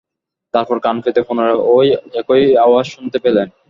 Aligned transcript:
তারপর 0.53 0.77
কান 0.79 0.95
পেতে 1.03 1.21
পুনরায় 1.27 1.59
ঐ 1.67 1.75
একই 2.19 2.43
আওয়াজ 2.57 2.85
শুনতে 2.87 3.17
পেলেন। 3.19 3.47